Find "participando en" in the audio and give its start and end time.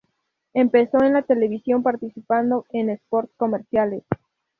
1.83-2.97